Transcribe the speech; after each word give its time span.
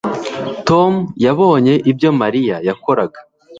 Tom 0.67 0.93
yabonye 1.25 1.73
ibyo 1.91 2.09
Mariya 2.21 2.55
yakoraga 2.67 3.19